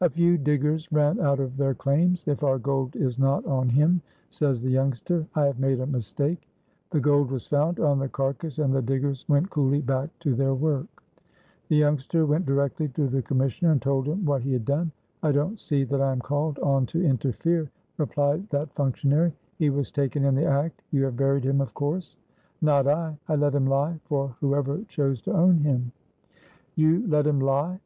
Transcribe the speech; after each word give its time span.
A 0.00 0.08
few 0.08 0.38
diggers 0.38 0.90
ran 0.90 1.20
out 1.20 1.38
of 1.38 1.58
their 1.58 1.74
claims. 1.74 2.24
"If 2.26 2.42
our 2.42 2.58
gold 2.58 2.96
is 2.96 3.18
not 3.18 3.44
on 3.44 3.68
him," 3.68 4.00
says 4.30 4.62
the 4.62 4.70
youngster, 4.70 5.26
"I 5.34 5.44
have 5.44 5.60
made 5.60 5.78
a 5.80 5.86
mistake." 5.86 6.48
The 6.88 7.00
gold 7.00 7.30
was 7.30 7.46
found 7.46 7.78
on 7.78 7.98
the 7.98 8.08
carcass, 8.08 8.58
and 8.58 8.74
the 8.74 8.80
diggers 8.80 9.28
went 9.28 9.50
coolly 9.50 9.82
back 9.82 10.08
to 10.20 10.34
their 10.34 10.54
work. 10.54 10.86
The 11.68 11.76
youngster 11.76 12.24
went 12.24 12.46
directly 12.46 12.88
to 12.96 13.08
the 13.08 13.20
commissioner 13.20 13.72
and 13.72 13.82
told 13.82 14.06
him 14.08 14.24
what 14.24 14.40
he 14.40 14.54
had 14.54 14.64
done. 14.64 14.90
"I 15.22 15.32
don't 15.32 15.58
see 15.58 15.84
that 15.84 16.00
I 16.00 16.12
am 16.12 16.20
called 16.20 16.58
on 16.60 16.86
to 16.86 17.04
interfere," 17.04 17.70
replied 17.98 18.48
that 18.48 18.72
functionary; 18.74 19.34
"he 19.58 19.68
was 19.68 19.90
taken 19.90 20.24
in 20.24 20.34
the 20.34 20.46
act; 20.46 20.80
you 20.92 21.04
have 21.04 21.18
buried 21.18 21.44
him, 21.44 21.60
of 21.60 21.74
course." 21.74 22.16
"Not 22.62 22.86
I. 22.86 23.18
I 23.28 23.36
let 23.36 23.54
him 23.54 23.66
lie 23.66 24.00
for 24.06 24.34
whoever 24.40 24.78
chose 24.84 25.20
to 25.20 25.32
own 25.34 25.58
him." 25.58 25.92
"You 26.74 27.06
let 27.06 27.26
him 27.26 27.38
lie? 27.40 27.80